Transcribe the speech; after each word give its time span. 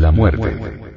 la 0.00 0.12
muerte. 0.12 0.96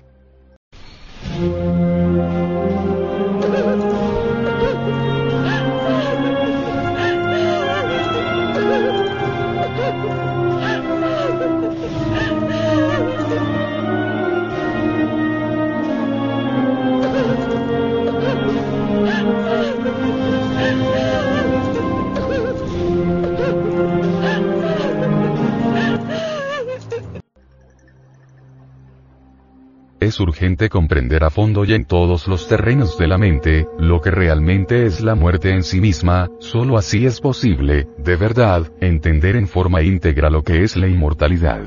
Es 30.09 30.19
urgente 30.19 30.69
comprender 30.69 31.23
a 31.23 31.29
fondo 31.29 31.65
y 31.65 31.73
en 31.75 31.85
todos 31.85 32.27
los 32.27 32.47
terrenos 32.47 32.97
de 32.97 33.05
la 33.05 33.19
mente, 33.19 33.67
lo 33.77 34.01
que 34.01 34.09
realmente 34.09 34.87
es 34.87 35.01
la 35.01 35.13
muerte 35.13 35.51
en 35.51 35.61
sí 35.61 35.79
misma, 35.79 36.29
solo 36.39 36.79
así 36.79 37.05
es 37.05 37.21
posible, 37.21 37.87
de 37.99 38.15
verdad, 38.15 38.71
entender 38.81 39.35
en 39.35 39.47
forma 39.47 39.83
íntegra 39.83 40.31
lo 40.31 40.41
que 40.41 40.63
es 40.63 40.75
la 40.75 40.87
inmortalidad. 40.87 41.61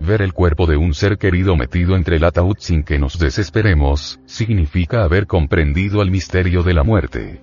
Ver 0.00 0.22
el 0.22 0.32
cuerpo 0.32 0.66
de 0.66 0.78
un 0.78 0.94
ser 0.94 1.18
querido 1.18 1.54
metido 1.54 1.96
entre 1.96 2.16
el 2.16 2.24
ataúd 2.24 2.56
sin 2.58 2.82
que 2.82 2.98
nos 2.98 3.18
desesperemos, 3.18 4.18
significa 4.24 5.04
haber 5.04 5.26
comprendido 5.26 6.00
el 6.00 6.10
misterio 6.10 6.62
de 6.62 6.72
la 6.72 6.82
muerte. 6.82 7.42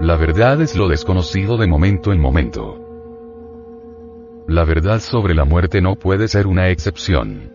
La 0.00 0.16
verdad 0.16 0.62
es 0.62 0.74
lo 0.74 0.88
desconocido 0.88 1.58
de 1.58 1.66
momento 1.66 2.14
en 2.14 2.18
momento. 2.18 2.81
La 4.48 4.64
verdad 4.64 5.00
sobre 5.00 5.34
la 5.34 5.44
muerte 5.44 5.80
no 5.80 5.94
puede 5.94 6.26
ser 6.26 6.46
una 6.46 6.68
excepción. 6.68 7.52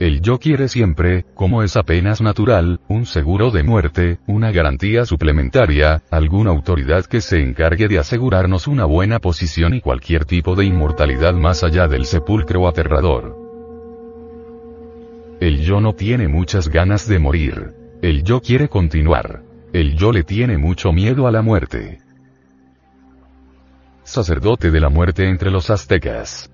El 0.00 0.20
yo 0.20 0.38
quiere 0.40 0.66
siempre, 0.66 1.24
como 1.34 1.62
es 1.62 1.76
apenas 1.76 2.20
natural, 2.20 2.80
un 2.88 3.06
seguro 3.06 3.52
de 3.52 3.62
muerte, 3.62 4.18
una 4.26 4.50
garantía 4.50 5.04
suplementaria, 5.04 6.02
alguna 6.10 6.50
autoridad 6.50 7.04
que 7.04 7.20
se 7.20 7.40
encargue 7.40 7.86
de 7.86 8.00
asegurarnos 8.00 8.66
una 8.66 8.84
buena 8.84 9.20
posición 9.20 9.74
y 9.74 9.80
cualquier 9.80 10.24
tipo 10.24 10.56
de 10.56 10.64
inmortalidad 10.64 11.34
más 11.34 11.62
allá 11.62 11.86
del 11.86 12.04
sepulcro 12.04 12.66
aterrador. 12.66 13.38
El 15.38 15.60
yo 15.60 15.80
no 15.80 15.92
tiene 15.92 16.26
muchas 16.26 16.68
ganas 16.68 17.06
de 17.06 17.20
morir. 17.20 17.74
El 18.02 18.24
yo 18.24 18.40
quiere 18.40 18.68
continuar. 18.68 19.44
El 19.72 19.94
yo 19.94 20.10
le 20.10 20.24
tiene 20.24 20.58
mucho 20.58 20.92
miedo 20.92 21.28
a 21.28 21.30
la 21.30 21.42
muerte 21.42 22.01
sacerdote 24.04 24.70
de 24.70 24.80
la 24.80 24.88
muerte 24.88 25.28
entre 25.28 25.50
los 25.50 25.70
aztecas. 25.70 26.50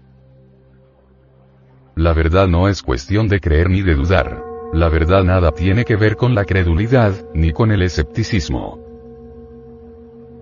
La 1.96 2.12
verdad 2.12 2.46
no 2.46 2.68
es 2.68 2.82
cuestión 2.82 3.26
de 3.28 3.40
creer 3.40 3.70
ni 3.70 3.82
de 3.82 3.94
dudar. 3.94 4.44
La 4.72 4.88
verdad 4.88 5.24
nada 5.24 5.50
tiene 5.52 5.84
que 5.84 5.96
ver 5.96 6.16
con 6.16 6.34
la 6.34 6.44
credulidad, 6.44 7.12
ni 7.34 7.52
con 7.52 7.72
el 7.72 7.82
escepticismo. 7.82 8.78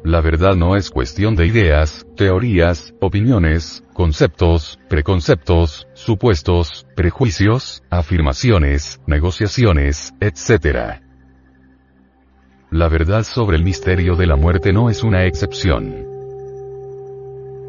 La 0.04 0.20
verdad 0.20 0.54
no 0.54 0.76
es 0.76 0.90
cuestión 0.90 1.34
de 1.34 1.46
ideas, 1.46 2.06
teorías, 2.16 2.94
opiniones, 3.00 3.82
conceptos, 3.92 4.78
preconceptos, 4.88 5.88
supuestos, 5.94 6.86
prejuicios, 6.94 7.82
afirmaciones, 7.91 9.00
negociaciones, 9.06 10.14
etc. 10.20 11.00
La 12.70 12.88
verdad 12.88 13.22
sobre 13.22 13.56
el 13.56 13.64
misterio 13.64 14.14
de 14.14 14.26
la 14.26 14.36
muerte 14.36 14.72
no 14.72 14.91
es 14.91 15.02
una 15.02 15.24
excepción. 15.24 16.16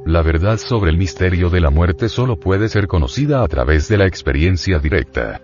La 0.08 0.22
verdad 0.22 0.58
sobre 0.58 0.90
el 0.90 0.98
misterio 0.98 1.50
de 1.50 1.60
la 1.60 1.70
muerte 1.70 2.08
solo 2.08 2.40
puede 2.40 2.70
ser 2.70 2.88
conocida 2.88 3.44
a 3.44 3.48
través 3.50 3.90
de 3.90 3.98
la 3.98 4.06
experiencia 4.06 4.80
directa. 4.80 5.42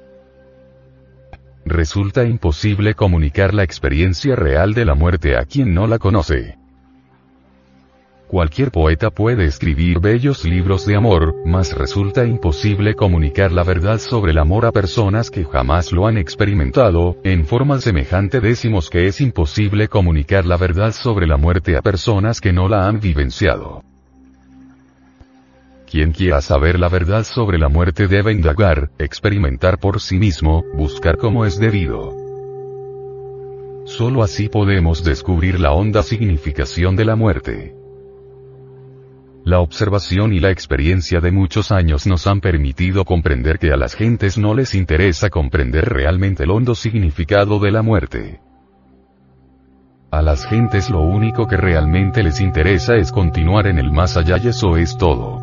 Resulta 1.65 2.23
imposible 2.23 2.93
comunicar 2.93 3.53
la 3.53 3.63
experiencia 3.63 4.37
real 4.37 4.73
de 4.73 4.85
la 4.85 4.95
muerte 4.95 5.35
a 5.35 5.43
quien 5.43 5.73
no 5.73 5.85
la 5.85 5.99
conoce. 5.99 6.57
Cualquier 8.29 8.71
poeta 8.71 9.09
puede 9.09 9.43
escribir 9.43 9.99
bellos 9.99 10.45
libros 10.45 10.85
de 10.85 10.95
amor, 10.95 11.35
mas 11.45 11.77
resulta 11.77 12.25
imposible 12.25 12.95
comunicar 12.95 13.51
la 13.51 13.65
verdad 13.65 13.99
sobre 13.99 14.31
el 14.31 14.37
amor 14.37 14.65
a 14.65 14.71
personas 14.71 15.29
que 15.29 15.43
jamás 15.43 15.91
lo 15.91 16.07
han 16.07 16.17
experimentado, 16.17 17.17
en 17.25 17.45
forma 17.45 17.81
semejante 17.81 18.39
decimos 18.39 18.89
que 18.89 19.07
es 19.07 19.19
imposible 19.19 19.89
comunicar 19.89 20.45
la 20.45 20.55
verdad 20.55 20.93
sobre 20.93 21.27
la 21.27 21.35
muerte 21.35 21.75
a 21.75 21.81
personas 21.81 22.39
que 22.39 22.53
no 22.53 22.69
la 22.69 22.87
han 22.87 23.01
vivenciado. 23.01 23.83
Quien 25.93 26.11
quiera 26.11 26.41
saber 26.41 26.79
la 26.79 26.89
verdad 26.89 27.23
sobre 27.23 27.59
la 27.59 27.69
muerte 27.69 28.07
debe 28.07 28.31
indagar, 28.31 28.89
experimentar 28.97 29.77
por 29.77 30.01
sí 30.01 30.17
mismo, 30.17 30.65
buscar 30.73 31.17
como 31.17 31.45
es 31.45 31.59
debido. 31.59 32.15
Solo 33.85 34.23
así 34.23 34.49
podemos 34.49 35.03
descubrir 35.03 35.59
la 35.59 35.71
honda 35.71 36.01
significación 36.01 36.95
de 36.95 37.05
la 37.05 37.15
muerte. 37.15 37.75
La 39.45 39.59
observación 39.59 40.33
y 40.33 40.39
la 40.39 40.49
experiencia 40.49 41.19
de 41.19 41.31
muchos 41.31 41.71
años 41.71 42.07
nos 42.07 42.25
han 42.25 42.41
permitido 42.41 43.05
comprender 43.05 43.59
que 43.59 43.71
a 43.71 43.77
las 43.77 43.93
gentes 43.93 44.35
no 44.35 44.55
les 44.55 44.73
interesa 44.73 45.29
comprender 45.29 45.85
realmente 45.89 46.45
el 46.45 46.49
hondo 46.49 46.73
significado 46.73 47.59
de 47.59 47.71
la 47.71 47.83
muerte. 47.83 48.39
A 50.09 50.23
las 50.23 50.43
gentes 50.47 50.89
lo 50.89 51.01
único 51.01 51.47
que 51.47 51.57
realmente 51.57 52.23
les 52.23 52.41
interesa 52.41 52.95
es 52.95 53.11
continuar 53.11 53.67
en 53.67 53.77
el 53.77 53.91
más 53.91 54.17
allá 54.17 54.39
y 54.43 54.47
eso 54.47 54.75
es 54.75 54.97
todo. 54.97 55.42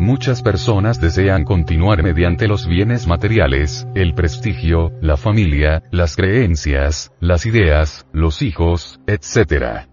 Muchas 0.00 0.40
personas 0.40 0.98
desean 0.98 1.44
continuar 1.44 2.02
mediante 2.02 2.48
los 2.48 2.66
bienes 2.66 3.06
materiales, 3.06 3.86
el 3.94 4.14
prestigio, 4.14 4.92
la 5.02 5.18
familia, 5.18 5.82
las 5.90 6.16
creencias, 6.16 7.12
las 7.20 7.44
ideas, 7.44 8.06
los 8.10 8.40
hijos, 8.40 8.98
etc. 9.06 9.88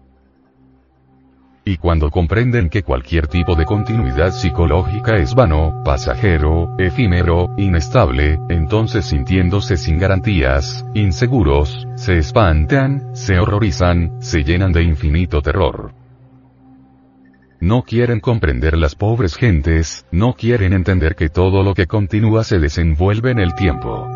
Y 1.66 1.76
cuando 1.76 2.10
comprenden 2.10 2.70
que 2.70 2.82
cualquier 2.82 3.26
tipo 3.26 3.54
de 3.54 3.66
continuidad 3.66 4.30
psicológica 4.32 5.18
es 5.18 5.34
vano, 5.34 5.82
pasajero, 5.84 6.74
efímero, 6.78 7.54
inestable, 7.58 8.38
entonces 8.48 9.04
sintiéndose 9.04 9.76
sin 9.76 9.98
garantías, 9.98 10.86
inseguros, 10.94 11.86
se 11.96 12.16
espantan, 12.16 13.14
se 13.14 13.38
horrorizan, 13.38 14.22
se 14.22 14.42
llenan 14.42 14.72
de 14.72 14.84
infinito 14.84 15.42
terror. 15.42 15.92
No 17.60 17.82
quieren 17.82 18.20
comprender 18.20 18.78
las 18.78 18.94
pobres 18.94 19.34
gentes, 19.34 20.06
no 20.12 20.34
quieren 20.34 20.72
entender 20.72 21.16
que 21.16 21.28
todo 21.28 21.64
lo 21.64 21.74
que 21.74 21.88
continúa 21.88 22.44
se 22.44 22.60
desenvuelve 22.60 23.32
en 23.32 23.40
el 23.40 23.52
tiempo. 23.56 24.06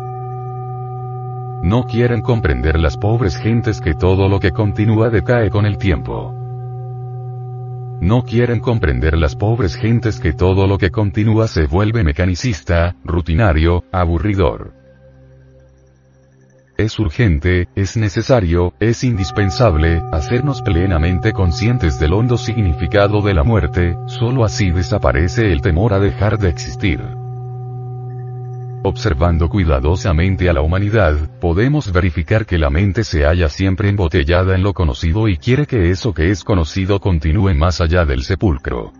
No 1.61 1.83
quieren 1.83 2.21
comprender 2.21 2.79
las 2.79 2.95
pobres 2.95 3.35
gentes 3.35 3.81
que 3.81 3.95
todo 3.95 4.29
lo 4.29 4.39
que 4.39 4.51
continúa 4.51 5.09
decae 5.09 5.49
con 5.49 5.65
el 5.65 5.77
tiempo. 5.77 6.33
No 7.99 8.23
quieren 8.23 8.61
comprender 8.61 9.17
las 9.17 9.35
pobres 9.35 9.75
gentes 9.75 10.21
que 10.21 10.31
todo 10.31 10.65
lo 10.65 10.77
que 10.77 10.89
continúa 10.89 11.49
se 11.49 11.65
vuelve 11.65 12.01
mecanicista, 12.05 12.95
rutinario, 13.03 13.83
aburridor. 13.91 14.82
Es 16.75 16.97
urgente, 16.97 17.67
es 17.75 17.97
necesario, 17.97 18.73
es 18.79 19.03
indispensable, 19.03 20.01
hacernos 20.11 20.63
plenamente 20.63 21.31
conscientes 21.31 21.99
del 21.99 22.13
hondo 22.13 22.35
significado 22.35 23.21
de 23.21 23.35
la 23.35 23.43
muerte, 23.43 23.95
solo 24.07 24.43
así 24.43 24.71
desaparece 24.71 25.51
el 25.51 25.61
temor 25.61 25.93
a 25.93 25.99
dejar 25.99 26.39
de 26.39 26.49
existir. 26.49 26.99
Observando 28.85 29.49
cuidadosamente 29.49 30.49
a 30.49 30.53
la 30.53 30.61
humanidad, 30.61 31.15
podemos 31.39 31.91
verificar 31.91 32.47
que 32.47 32.57
la 32.57 32.71
mente 32.71 33.03
se 33.03 33.23
halla 33.23 33.49
siempre 33.49 33.89
embotellada 33.89 34.55
en 34.55 34.63
lo 34.63 34.73
conocido 34.73 35.27
y 35.27 35.37
quiere 35.37 35.67
que 35.67 35.91
eso 35.91 36.13
que 36.15 36.31
es 36.31 36.43
conocido 36.43 36.99
continúe 36.99 37.53
más 37.53 37.81
allá 37.81 38.03
del 38.03 38.23
sepulcro. 38.23 38.91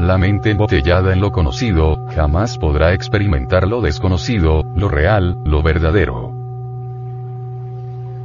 La 0.00 0.16
mente 0.16 0.50
embotellada 0.52 1.12
en 1.12 1.20
lo 1.20 1.30
conocido, 1.30 2.06
jamás 2.14 2.56
podrá 2.56 2.94
experimentar 2.94 3.68
lo 3.68 3.82
desconocido, 3.82 4.64
lo 4.74 4.88
real, 4.88 5.36
lo 5.44 5.62
verdadero. 5.62 6.32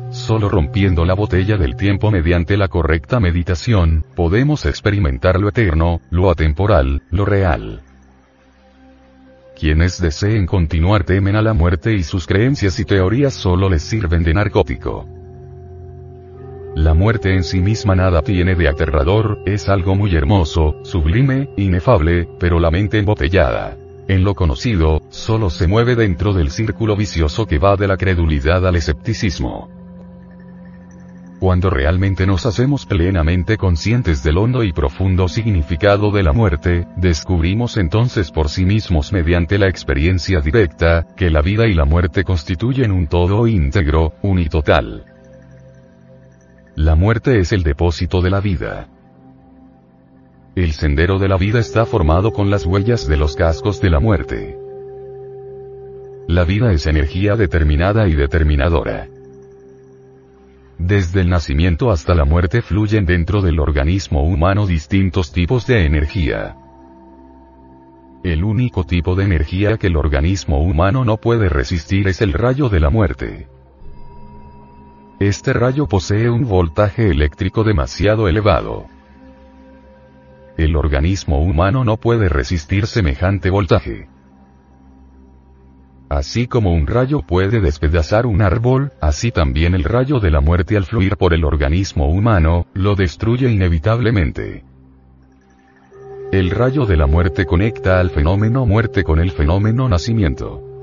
Solo 0.09 0.47
rompiendo 0.47 1.03
la 1.03 1.15
botella 1.15 1.57
del 1.57 1.75
tiempo 1.75 2.11
mediante 2.11 2.55
la 2.55 2.69
correcta 2.69 3.19
meditación, 3.19 4.05
podemos 4.15 4.65
experimentar 4.65 5.37
lo 5.37 5.49
eterno, 5.49 5.99
lo 6.11 6.31
atemporal, 6.31 7.01
lo 7.11 7.25
real. 7.25 7.81
Quienes 9.59 9.99
deseen 9.99 10.45
continuar 10.45 11.03
temen 11.03 11.35
a 11.35 11.41
la 11.41 11.53
muerte 11.53 11.93
y 11.93 12.03
sus 12.03 12.25
creencias 12.25 12.79
y 12.79 12.85
teorías 12.85 13.33
solo 13.33 13.69
les 13.69 13.83
sirven 13.83 14.23
de 14.23 14.33
narcótico. 14.33 15.05
La 16.75 16.93
muerte 16.93 17.33
en 17.33 17.45
sí 17.45 17.61
misma 17.61 17.95
nada 17.95 18.21
tiene 18.21 18.53
de 18.53 18.67
aterrador, 18.67 19.39
es 19.45 19.69
algo 19.69 19.95
muy 19.95 20.13
hermoso, 20.13 20.75
sublime, 20.83 21.49
inefable, 21.55 22.27
pero 22.37 22.59
la 22.59 22.69
mente 22.69 22.99
embotellada. 22.99 23.77
En 24.09 24.25
lo 24.25 24.35
conocido, 24.35 25.01
solo 25.07 25.49
se 25.49 25.67
mueve 25.67 25.95
dentro 25.95 26.33
del 26.33 26.51
círculo 26.51 26.97
vicioso 26.97 27.45
que 27.45 27.59
va 27.59 27.77
de 27.77 27.87
la 27.87 27.95
credulidad 27.95 28.67
al 28.67 28.75
escepticismo. 28.75 29.69
Cuando 31.39 31.69
realmente 31.69 32.27
nos 32.27 32.45
hacemos 32.45 32.85
plenamente 32.85 33.55
conscientes 33.55 34.21
del 34.21 34.37
hondo 34.37 34.61
y 34.61 34.73
profundo 34.73 35.29
significado 35.29 36.11
de 36.11 36.23
la 36.23 36.33
muerte, 36.33 36.87
descubrimos 36.97 37.77
entonces 37.77 38.31
por 38.31 38.49
sí 38.49 38.65
mismos 38.65 39.13
mediante 39.13 39.57
la 39.57 39.69
experiencia 39.69 40.41
directa, 40.41 41.07
que 41.15 41.29
la 41.29 41.41
vida 41.41 41.67
y 41.67 41.73
la 41.73 41.85
muerte 41.85 42.25
constituyen 42.25 42.91
un 42.91 43.07
todo 43.07 43.47
íntegro, 43.47 44.11
unitotal. 44.21 45.14
La 46.75 46.95
muerte 46.95 47.39
es 47.39 47.53
el 47.53 47.63
depósito 47.63 48.21
de 48.21 48.29
la 48.29 48.41
vida. 48.41 48.89
El 50.55 50.73
sendero 50.73 51.19
de 51.19 51.29
la 51.29 51.37
vida 51.37 51.59
está 51.59 51.85
formado 51.85 52.33
con 52.33 52.49
las 52.49 52.65
huellas 52.65 53.07
de 53.07 53.15
los 53.15 53.37
cascos 53.37 53.79
de 53.79 53.89
la 53.89 54.01
muerte. 54.01 54.57
La 56.27 56.43
vida 56.43 56.73
es 56.73 56.85
energía 56.85 57.37
determinada 57.37 58.09
y 58.09 58.13
determinadora. 58.13 59.07
Desde 60.77 61.21
el 61.21 61.29
nacimiento 61.29 61.91
hasta 61.91 62.13
la 62.13 62.25
muerte 62.25 62.61
fluyen 62.61 63.05
dentro 63.05 63.41
del 63.41 63.61
organismo 63.61 64.23
humano 64.23 64.67
distintos 64.67 65.31
tipos 65.31 65.65
de 65.67 65.85
energía. 65.85 66.57
El 68.25 68.43
único 68.43 68.83
tipo 68.83 69.15
de 69.15 69.23
energía 69.23 69.77
que 69.77 69.87
el 69.87 69.95
organismo 69.95 70.61
humano 70.61 71.05
no 71.05 71.21
puede 71.21 71.47
resistir 71.47 72.09
es 72.09 72.19
el 72.19 72.33
rayo 72.33 72.67
de 72.67 72.81
la 72.81 72.89
muerte. 72.89 73.47
Este 75.19 75.53
rayo 75.53 75.87
posee 75.87 76.29
un 76.29 76.43
voltaje 76.43 77.09
eléctrico 77.09 77.63
demasiado 77.63 78.27
elevado. 78.27 78.87
El 80.57 80.75
organismo 80.75 81.41
humano 81.41 81.85
no 81.85 81.95
puede 81.95 82.27
resistir 82.27 82.85
semejante 82.85 83.49
voltaje. 83.49 84.09
Así 86.09 86.47
como 86.47 86.73
un 86.73 86.85
rayo 86.85 87.21
puede 87.21 87.61
despedazar 87.61 88.25
un 88.25 88.41
árbol, 88.41 88.91
así 88.99 89.31
también 89.31 89.73
el 89.73 89.85
rayo 89.85 90.19
de 90.19 90.31
la 90.31 90.41
muerte 90.41 90.75
al 90.75 90.83
fluir 90.83 91.15
por 91.15 91.33
el 91.33 91.45
organismo 91.45 92.09
humano, 92.09 92.67
lo 92.73 92.95
destruye 92.95 93.49
inevitablemente. 93.49 94.65
El 96.33 96.51
rayo 96.51 96.85
de 96.85 96.97
la 96.97 97.07
muerte 97.07 97.45
conecta 97.45 98.01
al 98.01 98.09
fenómeno 98.09 98.65
muerte 98.65 99.05
con 99.05 99.19
el 99.19 99.31
fenómeno 99.31 99.87
nacimiento. 99.87 100.74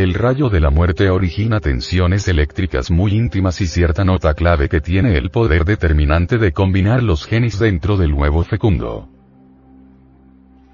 El 0.00 0.14
rayo 0.14 0.48
de 0.48 0.60
la 0.60 0.70
muerte 0.70 1.10
origina 1.10 1.60
tensiones 1.60 2.26
eléctricas 2.26 2.90
muy 2.90 3.12
íntimas 3.12 3.60
y 3.60 3.66
cierta 3.66 4.02
nota 4.02 4.32
clave 4.32 4.70
que 4.70 4.80
tiene 4.80 5.18
el 5.18 5.28
poder 5.28 5.66
determinante 5.66 6.38
de 6.38 6.52
combinar 6.52 7.02
los 7.02 7.26
genes 7.26 7.58
dentro 7.58 7.98
del 7.98 8.14
huevo 8.14 8.42
fecundo. 8.42 9.10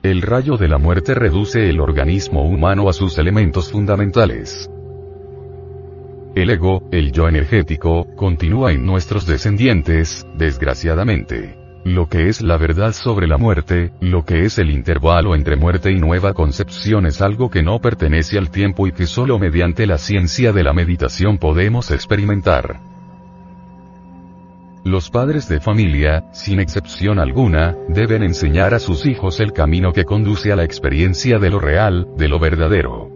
El 0.05 0.23
rayo 0.23 0.57
de 0.57 0.69
la 0.69 0.79
muerte 0.79 1.13
reduce 1.17 1.69
el 1.69 1.81
organismo 1.81 2.49
humano 2.49 2.89
a 2.89 2.93
sus 2.93 3.19
elementos 3.19 3.73
fundamentales. 3.73 4.71
El 6.37 6.49
ego, 6.49 6.89
el 6.93 7.11
yo 7.11 7.29
energético, 7.29 8.07
continúa 8.15 8.71
en 8.71 8.87
nuestros 8.87 9.27
descendientes, 9.27 10.25
desgraciadamente 10.37 11.66
lo 11.87 12.09
que 12.09 12.29
es 12.29 12.43
la 12.43 12.57
verdad 12.57 12.93
sobre 12.93 13.29
la 13.29 13.39
muerte, 13.39 13.93
lo 14.01 14.25
que 14.25 14.45
es 14.45 14.59
el 14.59 14.71
intervalo 14.71 15.37
entre 15.37 15.55
muerte 15.55 15.93
y 15.93 16.01
nueva 16.01 16.35
concepción 16.35 17.07
es 17.07 17.23
algo 17.23 17.49
que 17.49 17.63
no 17.63 17.79
pertenece 17.79 18.39
al 18.39 18.51
tiempo 18.51 18.89
y 18.89 18.93
que 18.93 19.07
solo 19.07 19.39
mediante 19.39 19.87
la 19.87 19.97
ciencia 19.97 20.53
de 20.53 20.65
la 20.65 20.73
meditación 20.73 21.39
podemos 21.39 21.93
experimentar. 21.93 22.81
Los 24.85 25.11
padres 25.11 25.49
de 25.49 25.61
familia, 25.61 26.25
sin 26.33 26.59
excepción 26.59 27.21
alguna, 27.21 27.77
deben 27.89 28.25
enseñar 28.25 28.75
a 28.75 28.81
sus 28.81 29.07
hijos 29.07 29.39
el 29.39 29.53
camino 29.53 29.93
que 29.93 30.05
conduce 30.05 30.51
a 30.51 30.57
la 30.57 30.65
experiencia 30.65 31.39
de 31.39 31.51
lo 31.51 31.61
real, 31.61 32.09
de 32.17 32.27
lo 32.27 32.41
verdadero. 32.41 33.16